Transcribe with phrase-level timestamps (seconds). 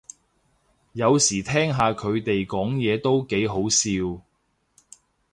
[0.93, 4.25] 有時聽下佢哋講嘢都幾好笑